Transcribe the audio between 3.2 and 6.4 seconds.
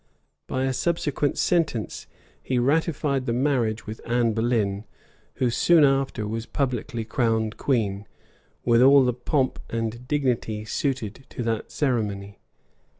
the marriage with Anne Boleyn, who soon after